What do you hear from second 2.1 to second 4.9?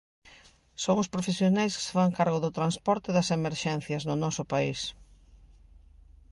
cargo do transporte das emerxencias no noso país.